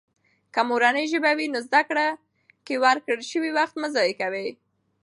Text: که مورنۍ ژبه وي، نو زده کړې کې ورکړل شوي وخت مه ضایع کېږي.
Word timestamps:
که 0.53 0.61
مورنۍ 0.69 1.05
ژبه 1.13 1.31
وي، 1.37 1.47
نو 1.53 1.59
زده 1.67 1.81
کړې 1.89 2.07
کې 2.65 2.75
ورکړل 2.85 3.21
شوي 3.31 3.51
وخت 3.57 3.75
مه 3.81 3.87
ضایع 3.95 4.13
کېږي. 4.19 4.51